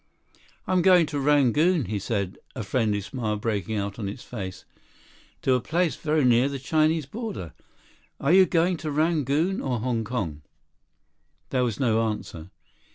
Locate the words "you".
8.33-8.47